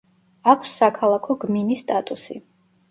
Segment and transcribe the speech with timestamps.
[0.53, 2.41] აქვს საქალაქო გმინის სტატუსი.